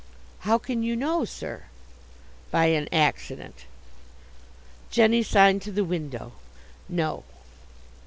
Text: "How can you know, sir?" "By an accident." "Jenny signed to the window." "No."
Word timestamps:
"How 0.39 0.57
can 0.57 0.81
you 0.81 0.95
know, 0.95 1.25
sir?" 1.25 1.65
"By 2.49 2.65
an 2.73 2.89
accident." 2.91 3.65
"Jenny 4.89 5.21
signed 5.21 5.61
to 5.61 5.71
the 5.71 5.83
window." 5.85 6.31
"No." 6.89 7.23